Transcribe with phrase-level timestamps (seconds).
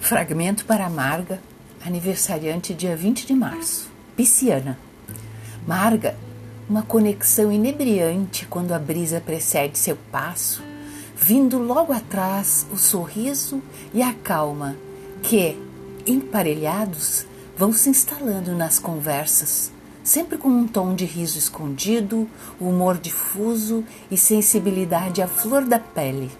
[0.00, 1.40] Fragmento para Marga,
[1.86, 3.88] aniversariante dia 20 de março.
[4.16, 4.76] Pisciana.
[5.64, 6.16] Marga,
[6.68, 10.64] uma conexão inebriante quando a brisa precede seu passo,
[11.14, 13.62] vindo logo atrás o sorriso
[13.94, 14.74] e a calma
[15.22, 15.56] que,
[16.04, 17.24] emparelhados,
[17.56, 19.70] vão se instalando nas conversas,
[20.02, 22.28] sempre com um tom de riso escondido,
[22.58, 26.32] humor difuso e sensibilidade à flor da pele.